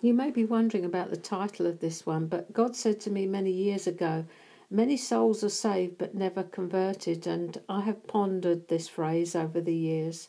You 0.00 0.14
may 0.14 0.30
be 0.30 0.44
wondering 0.44 0.84
about 0.84 1.10
the 1.10 1.16
title 1.16 1.66
of 1.66 1.80
this 1.80 2.06
one, 2.06 2.28
but 2.28 2.52
God 2.52 2.76
said 2.76 3.00
to 3.00 3.10
me 3.10 3.26
many 3.26 3.50
years 3.50 3.86
ago, 3.86 4.26
Many 4.70 4.96
souls 4.96 5.42
are 5.42 5.48
saved 5.48 5.98
but 5.98 6.14
never 6.14 6.44
converted, 6.44 7.26
and 7.26 7.60
I 7.68 7.80
have 7.80 8.06
pondered 8.06 8.68
this 8.68 8.86
phrase 8.86 9.34
over 9.34 9.60
the 9.60 9.74
years. 9.74 10.28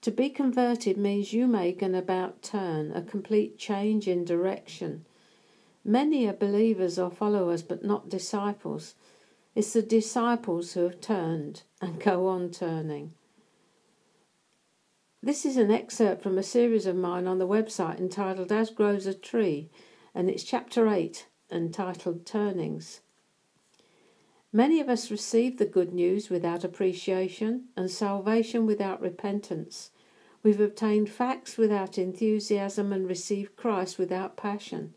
To 0.00 0.10
be 0.10 0.28
converted 0.28 0.96
means 0.96 1.32
you 1.32 1.46
make 1.46 1.82
an 1.82 1.94
about 1.94 2.42
turn, 2.42 2.90
a 2.90 3.02
complete 3.02 3.58
change 3.58 4.08
in 4.08 4.24
direction. 4.24 5.04
Many 5.84 6.26
are 6.26 6.32
believers 6.32 6.98
or 6.98 7.10
followers 7.10 7.62
but 7.62 7.84
not 7.84 8.08
disciples. 8.08 8.94
It's 9.54 9.72
the 9.72 9.82
disciples 9.82 10.72
who 10.72 10.84
have 10.84 11.00
turned 11.00 11.62
and 11.80 12.00
go 12.00 12.26
on 12.26 12.50
turning. 12.50 13.12
This 15.22 15.44
is 15.44 15.58
an 15.58 15.70
excerpt 15.70 16.22
from 16.22 16.38
a 16.38 16.42
series 16.42 16.86
of 16.86 16.96
mine 16.96 17.26
on 17.26 17.38
the 17.38 17.46
website 17.46 18.00
entitled 18.00 18.50
As 18.50 18.70
Grows 18.70 19.04
a 19.04 19.12
Tree, 19.12 19.68
and 20.14 20.30
it's 20.30 20.42
chapter 20.42 20.88
8 20.88 21.26
entitled 21.50 22.24
Turnings. 22.24 23.02
Many 24.50 24.80
of 24.80 24.88
us 24.88 25.10
receive 25.10 25.58
the 25.58 25.66
good 25.66 25.92
news 25.92 26.30
without 26.30 26.64
appreciation 26.64 27.64
and 27.76 27.90
salvation 27.90 28.64
without 28.64 29.02
repentance. 29.02 29.90
We've 30.42 30.58
obtained 30.58 31.10
facts 31.10 31.58
without 31.58 31.98
enthusiasm 31.98 32.90
and 32.90 33.06
received 33.06 33.56
Christ 33.56 33.98
without 33.98 34.38
passion. 34.38 34.94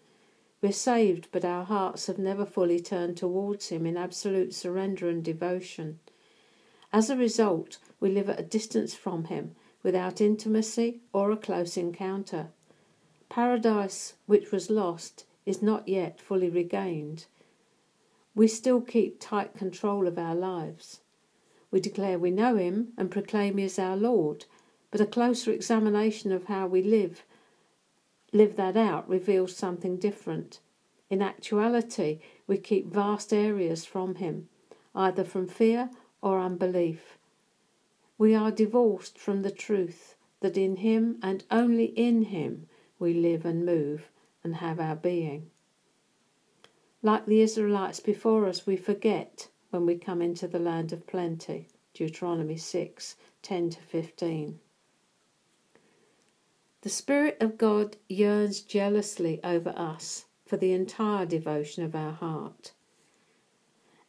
We're 0.62 0.72
saved, 0.72 1.28
but 1.34 1.44
our 1.44 1.66
hearts 1.66 2.08
have 2.08 2.18
never 2.18 2.46
fully 2.46 2.80
turned 2.80 3.18
towards 3.18 3.68
Him 3.68 3.86
in 3.86 3.98
absolute 3.98 4.54
surrender 4.54 5.10
and 5.10 5.22
devotion. 5.22 6.00
As 6.94 7.10
a 7.10 7.18
result, 7.18 7.80
we 8.00 8.10
live 8.10 8.30
at 8.30 8.40
a 8.40 8.44
distance 8.44 8.96
from 8.96 9.26
Him 9.26 9.58
without 9.84 10.22
intimacy 10.22 11.02
or 11.12 11.32
a 11.32 11.38
close 11.38 11.78
encounter. 11.78 12.48
Paradise, 13.30 14.14
which 14.26 14.52
was 14.52 14.70
lost, 14.70 15.26
is 15.46 15.62
not 15.62 15.88
yet 15.88 16.20
fully 16.20 16.50
regained. 16.50 17.26
We 18.34 18.48
still 18.48 18.82
keep 18.82 19.20
tight 19.20 19.56
control 19.56 20.08
of 20.08 20.18
our 20.18 20.36
lives. 20.36 21.02
We 21.70 21.80
declare 21.80 22.18
we 22.18 22.32
know 22.32 22.56
Him 22.56 22.94
and 22.98 23.12
proclaim 23.12 23.58
He 23.58 23.66
is 23.66 23.78
our 23.78 23.98
Lord, 23.98 24.46
but 24.90 25.02
a 25.02 25.06
closer 25.06 25.52
examination 25.52 26.32
of 26.32 26.46
how 26.46 26.68
we 26.68 26.82
live 26.82 27.24
live 28.34 28.56
that 28.56 28.76
out 28.76 29.08
reveals 29.08 29.56
something 29.56 29.98
different. 29.98 30.60
In 31.10 31.22
actuality, 31.22 32.20
we 32.48 32.58
keep 32.58 32.88
vast 32.88 33.32
areas 33.32 33.86
from 33.86 34.16
Him, 34.16 34.50
either 34.96 35.24
from 35.24 35.48
fear 35.48 35.92
or 36.22 36.40
unbelief. 36.40 37.18
We 38.18 38.36
are 38.36 38.52
divorced 38.52 39.18
from 39.18 39.42
the 39.42 39.52
truth 39.52 40.16
that 40.42 40.58
in 40.58 40.78
Him 40.78 41.20
and 41.22 41.44
only 41.50 41.86
in 41.86 42.24
Him 42.24 42.68
we 43.00 43.14
live 43.14 43.46
and 43.46 43.66
move 43.66 44.12
and 44.44 44.58
have 44.58 44.80
our 44.80 44.96
being. 44.96 45.50
Like 47.02 47.26
the 47.26 47.42
Israelites 47.42 48.00
before 48.00 48.46
us, 48.48 48.66
we 48.66 48.78
forget 48.78 49.50
when 49.72 49.86
we 49.86 49.96
come 49.98 50.22
into 50.22 50.48
the 50.48 50.60
land 50.60 50.94
of 50.94 51.08
plenty. 51.08 51.68
Deuteronomy 51.94 52.58
6 52.58 53.16
10 53.42 53.70
to 53.72 53.80
15. 53.80 54.60
The 56.82 56.90
Spirit 56.90 57.38
of 57.40 57.58
God 57.58 57.98
yearns 58.10 58.62
jealously 58.62 59.40
over 59.44 59.70
us 59.78 60.26
for 60.46 60.58
the 60.58 60.72
entire 60.72 61.26
devotion 61.26 61.84
of 61.84 61.96
our 61.96 62.12
heart. 62.12 62.74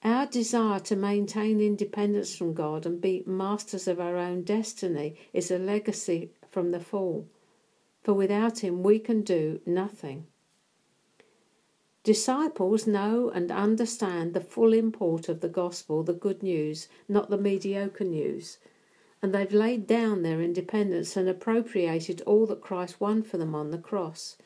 Our 0.05 0.27
desire 0.27 0.81
to 0.81 0.97
maintain 0.97 1.63
independence 1.63 2.37
from 2.37 2.53
God 2.53 2.85
and 2.85 3.01
be 3.01 3.25
masters 3.27 3.89
of 3.89 3.99
our 3.99 4.19
own 4.19 4.43
destiny 4.43 5.17
is 5.33 5.51
a 5.51 5.59
legacy 5.59 6.31
from 6.51 6.73
the 6.73 6.81
fall, 6.81 7.27
for 8.03 8.13
without 8.13 8.59
Him 8.59 8.83
we 8.83 8.99
can 8.99 9.23
do 9.23 9.61
nothing. 9.65 10.27
Disciples 12.03 12.87
know 12.87 13.31
and 13.31 13.51
understand 13.51 14.35
the 14.35 14.43
full 14.43 14.75
import 14.75 15.31
of 15.31 15.41
the 15.41 15.49
gospel, 15.49 16.03
the 16.03 16.13
good 16.13 16.43
news, 16.43 16.87
not 17.09 17.31
the 17.31 17.39
mediocre 17.39 18.05
news, 18.05 18.59
and 19.23 19.35
they've 19.35 19.55
laid 19.55 19.87
down 19.87 20.21
their 20.21 20.43
independence 20.43 21.17
and 21.17 21.31
appropriated 21.31 22.21
all 22.27 22.45
that 22.45 22.61
Christ 22.61 23.01
won 23.01 23.23
for 23.23 23.39
them 23.39 23.55
on 23.55 23.71
the 23.71 23.79
cross. 23.79 24.37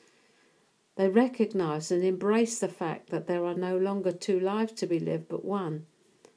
They 0.98 1.09
recognize 1.09 1.92
and 1.92 2.03
embrace 2.03 2.59
the 2.59 2.66
fact 2.66 3.10
that 3.10 3.28
there 3.28 3.44
are 3.44 3.54
no 3.54 3.78
longer 3.78 4.10
two 4.10 4.41
lives 4.41 4.72
to 4.72 4.86
be 4.88 4.98
lived 4.98 5.28
but 5.28 5.44
one, 5.44 5.86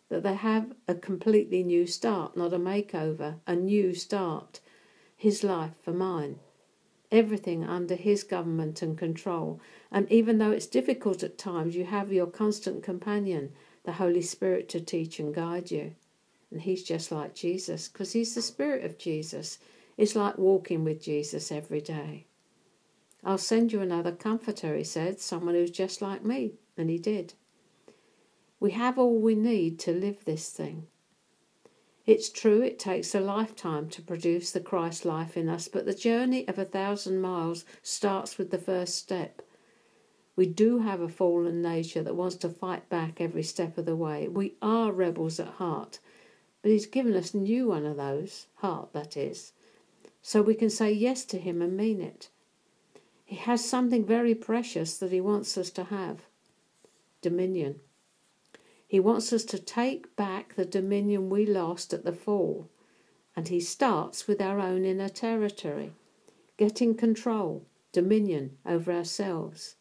that 0.09 0.21
they 0.21 0.35
have 0.35 0.75
a 0.87 0.93
completely 0.93 1.63
new 1.63 1.87
start, 1.87 2.37
not 2.37 2.53
a 2.53 2.59
makeover, 2.59 3.39
a 3.47 3.55
new 3.55 3.95
start, 3.95 4.59
His 5.17 5.43
life 5.43 5.71
for 5.81 5.93
mine. 5.93 6.37
Everything 7.11 7.63
under 7.63 7.95
His 7.95 8.23
government 8.23 8.83
and 8.83 8.95
control. 8.95 9.59
And 9.91 10.07
even 10.11 10.37
though 10.37 10.51
it's 10.51 10.67
difficult 10.67 11.23
at 11.23 11.39
times, 11.39 11.75
you 11.75 11.85
have 11.85 12.13
your 12.13 12.27
constant 12.27 12.83
companion, 12.83 13.53
the 13.83 13.93
Holy 13.93 14.21
Spirit, 14.21 14.69
to 14.69 14.79
teach 14.79 15.19
and 15.19 15.33
guide 15.33 15.71
you. 15.71 15.95
And 16.51 16.61
He's 16.61 16.83
just 16.83 17.11
like 17.11 17.33
Jesus, 17.33 17.87
because 17.87 18.13
He's 18.13 18.35
the 18.35 18.43
Spirit 18.43 18.85
of 18.85 18.99
Jesus. 18.99 19.57
It's 19.97 20.15
like 20.15 20.37
walking 20.37 20.83
with 20.83 21.01
Jesus 21.01 21.51
every 21.51 21.81
day. 21.81 22.27
I'll 23.23 23.37
send 23.37 23.71
you 23.71 23.81
another 23.81 24.11
comforter, 24.11 24.75
he 24.75 24.83
said, 24.83 25.19
someone 25.19 25.55
who's 25.55 25.71
just 25.71 26.01
like 26.01 26.25
me. 26.25 26.53
And 26.77 26.89
he 26.89 26.97
did. 26.97 27.33
We 28.59 28.71
have 28.71 28.97
all 28.97 29.19
we 29.19 29.35
need 29.35 29.79
to 29.79 29.91
live 29.91 30.25
this 30.25 30.49
thing. 30.49 30.87
It's 32.07 32.29
true 32.29 32.61
it 32.61 32.79
takes 32.79 33.13
a 33.13 33.19
lifetime 33.19 33.87
to 33.89 34.01
produce 34.01 34.51
the 34.51 34.59
Christ 34.59 35.05
life 35.05 35.37
in 35.37 35.47
us, 35.47 35.67
but 35.67 35.85
the 35.85 35.93
journey 35.93 36.47
of 36.47 36.57
a 36.57 36.65
thousand 36.65 37.21
miles 37.21 37.63
starts 37.83 38.39
with 38.39 38.49
the 38.49 38.57
first 38.57 38.95
step. 38.95 39.43
We 40.35 40.47
do 40.47 40.79
have 40.79 41.01
a 41.01 41.07
fallen 41.07 41.61
nature 41.61 42.01
that 42.01 42.15
wants 42.15 42.37
to 42.37 42.49
fight 42.49 42.89
back 42.89 43.21
every 43.21 43.43
step 43.43 43.77
of 43.77 43.85
the 43.85 43.95
way. 43.95 44.27
We 44.27 44.55
are 44.63 44.91
rebels 44.91 45.39
at 45.39 45.47
heart, 45.47 45.99
but 46.63 46.71
He's 46.71 46.87
given 46.87 47.15
us 47.15 47.35
a 47.35 47.37
new 47.37 47.67
one 47.67 47.85
of 47.85 47.97
those, 47.97 48.47
heart 48.55 48.93
that 48.93 49.15
is, 49.15 49.53
so 50.23 50.41
we 50.41 50.55
can 50.55 50.71
say 50.71 50.91
yes 50.91 51.23
to 51.25 51.37
Him 51.37 51.61
and 51.61 51.77
mean 51.77 52.01
it. 52.01 52.30
He 53.31 53.37
has 53.37 53.63
something 53.63 54.03
very 54.03 54.35
precious 54.35 54.97
that 54.97 55.13
He 55.13 55.21
wants 55.21 55.57
us 55.57 55.69
to 55.69 55.85
have 55.85 56.25
dominion. 57.21 57.79
He 58.85 58.99
wants 58.99 59.31
us 59.31 59.45
to 59.45 59.57
take 59.57 60.17
back 60.17 60.55
the 60.55 60.65
dominion 60.65 61.29
we 61.29 61.45
lost 61.45 61.93
at 61.93 62.03
the 62.03 62.11
fall, 62.11 62.67
and 63.33 63.47
He 63.47 63.61
starts 63.61 64.27
with 64.27 64.41
our 64.41 64.59
own 64.59 64.83
inner 64.83 65.07
territory, 65.07 65.93
getting 66.57 66.93
control, 66.93 67.65
dominion 67.93 68.57
over 68.65 68.91
ourselves. 68.91 69.75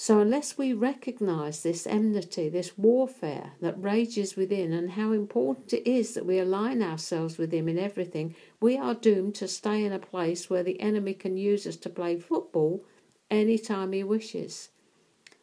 So, 0.00 0.20
unless 0.20 0.56
we 0.56 0.72
recognize 0.74 1.64
this 1.64 1.84
enmity, 1.84 2.48
this 2.48 2.78
warfare 2.78 3.54
that 3.60 3.82
rages 3.82 4.36
within, 4.36 4.72
and 4.72 4.92
how 4.92 5.10
important 5.10 5.72
it 5.72 5.90
is 5.90 6.14
that 6.14 6.24
we 6.24 6.38
align 6.38 6.84
ourselves 6.84 7.36
with 7.36 7.52
Him 7.52 7.68
in 7.68 7.80
everything, 7.80 8.36
we 8.60 8.76
are 8.76 8.94
doomed 8.94 9.34
to 9.34 9.48
stay 9.48 9.84
in 9.84 9.92
a 9.92 9.98
place 9.98 10.48
where 10.48 10.62
the 10.62 10.80
enemy 10.80 11.14
can 11.14 11.36
use 11.36 11.66
us 11.66 11.74
to 11.78 11.90
play 11.90 12.16
football 12.16 12.84
any 13.28 13.58
time 13.58 13.90
he 13.90 14.04
wishes. 14.04 14.68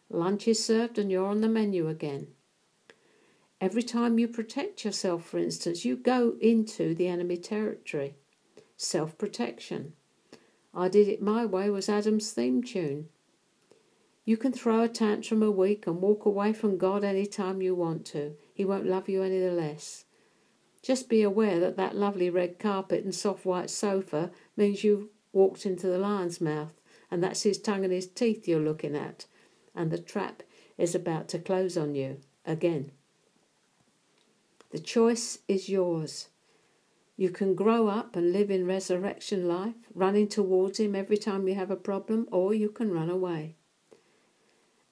Lunch 0.09 0.47
is 0.47 0.63
served 0.63 0.97
and 0.97 1.11
you're 1.11 1.27
on 1.27 1.41
the 1.41 1.49
menu 1.49 1.89
again. 1.89 2.27
Every 3.59 3.83
time 3.83 4.17
you 4.17 4.29
protect 4.29 4.85
yourself, 4.85 5.25
for 5.25 5.37
instance, 5.37 5.83
you 5.83 5.97
go 5.97 6.35
into 6.39 6.95
the 6.95 7.09
enemy 7.09 7.35
territory. 7.35 8.15
Self 8.77 9.17
protection. 9.17 9.91
I 10.73 10.87
did 10.87 11.09
it 11.09 11.21
my 11.21 11.45
way 11.45 11.69
was 11.69 11.89
Adam's 11.89 12.31
theme 12.31 12.63
tune. 12.63 13.09
You 14.25 14.37
can 14.37 14.51
throw 14.51 14.81
a 14.81 14.89
tantrum 14.89 15.43
a 15.43 15.51
week 15.51 15.85
and 15.85 16.01
walk 16.01 16.25
away 16.25 16.51
from 16.51 16.79
God 16.79 17.03
any 17.03 17.27
time 17.27 17.61
you 17.61 17.75
want 17.75 18.05
to. 18.07 18.35
He 18.53 18.65
won't 18.65 18.87
love 18.87 19.07
you 19.07 19.21
any 19.21 19.39
the 19.39 19.51
less. 19.51 20.05
Just 20.81 21.09
be 21.09 21.21
aware 21.21 21.59
that 21.59 21.77
that 21.77 21.95
lovely 21.95 22.31
red 22.31 22.57
carpet 22.57 23.03
and 23.03 23.13
soft 23.13 23.45
white 23.45 23.69
sofa 23.69 24.31
means 24.57 24.83
you've 24.83 25.09
walked 25.31 25.65
into 25.65 25.85
the 25.87 25.99
lion's 25.99 26.41
mouth, 26.41 26.73
and 27.11 27.23
that's 27.23 27.43
his 27.43 27.59
tongue 27.59 27.83
and 27.83 27.93
his 27.93 28.07
teeth 28.07 28.47
you're 28.47 28.59
looking 28.59 28.95
at, 28.95 29.27
and 29.75 29.91
the 29.91 29.99
trap 29.99 30.41
is 30.77 30.95
about 30.95 31.27
to 31.29 31.39
close 31.39 31.77
on 31.77 31.93
you 31.93 32.17
again. 32.45 32.91
The 34.71 34.79
choice 34.79 35.39
is 35.47 35.69
yours. 35.69 36.29
You 37.15 37.29
can 37.29 37.55
grow 37.55 37.87
up 37.87 38.15
and 38.15 38.33
live 38.33 38.51
in 38.51 38.65
resurrection 38.65 39.47
life, 39.47 39.75
running 39.93 40.27
towards 40.27 40.79
Him 40.79 40.95
every 40.95 41.17
time 41.17 41.47
you 41.47 41.55
have 41.55 41.71
a 41.71 41.77
problem, 41.77 42.27
or 42.31 42.53
you 42.53 42.69
can 42.69 42.91
run 42.91 43.09
away. 43.09 43.55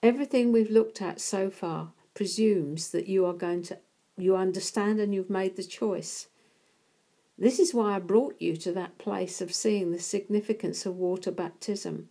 Everything 0.03 0.51
we've 0.51 0.69
looked 0.69 1.01
at 1.01 1.21
so 1.21 1.50
far 1.50 1.94
presumes 2.13 2.91
that 2.91 3.07
you 3.07 3.25
are 3.25 3.33
going 3.33 3.61
to 3.63 3.79
you 4.17 4.35
understand 4.35 5.00
and 5.00 5.15
you've 5.15 5.29
made 5.29 5.55
the 5.55 5.63
choice. 5.63 6.27
This 7.38 7.57
is 7.57 7.73
why 7.73 7.95
I 7.95 8.00
brought 8.00 8.35
you 8.39 8.57
to 8.57 8.73
that 8.73 8.97
place 8.97 9.39
of 9.39 9.53
seeing 9.53 9.91
the 9.91 10.00
significance 10.00 10.85
of 10.85 10.97
water 10.97 11.31
baptism, 11.31 12.09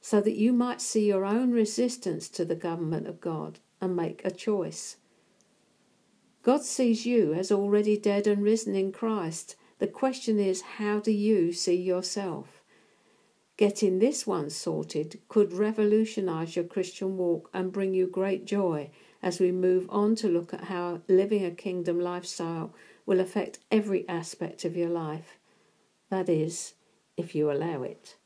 so 0.00 0.22
that 0.22 0.36
you 0.36 0.54
might 0.54 0.80
see 0.80 1.06
your 1.06 1.26
own 1.26 1.52
resistance 1.52 2.30
to 2.30 2.46
the 2.46 2.56
government 2.56 3.06
of 3.06 3.20
God 3.20 3.60
and 3.78 3.94
make 3.94 4.24
a 4.24 4.30
choice. 4.30 4.96
God 6.42 6.62
sees 6.62 7.04
you 7.04 7.34
as 7.34 7.52
already 7.52 7.98
dead 7.98 8.26
and 8.26 8.42
risen 8.42 8.74
in 8.74 8.90
Christ. 8.90 9.54
The 9.78 9.86
question 9.86 10.40
is, 10.40 10.62
how 10.62 10.98
do 10.98 11.12
you 11.12 11.52
see 11.52 11.76
yourself? 11.76 12.61
Getting 13.56 13.98
this 13.98 14.26
one 14.26 14.50
sorted 14.50 15.20
could 15.28 15.52
revolutionize 15.52 16.56
your 16.56 16.64
Christian 16.64 17.18
walk 17.18 17.50
and 17.52 17.72
bring 17.72 17.92
you 17.92 18.06
great 18.06 18.46
joy 18.46 18.90
as 19.22 19.38
we 19.38 19.52
move 19.52 19.86
on 19.90 20.14
to 20.16 20.28
look 20.28 20.54
at 20.54 20.64
how 20.64 21.02
living 21.06 21.44
a 21.44 21.50
kingdom 21.50 22.00
lifestyle 22.00 22.74
will 23.04 23.20
affect 23.20 23.58
every 23.70 24.08
aspect 24.08 24.64
of 24.64 24.76
your 24.76 24.88
life. 24.88 25.38
That 26.08 26.28
is, 26.28 26.74
if 27.16 27.34
you 27.34 27.50
allow 27.50 27.82
it. 27.82 28.16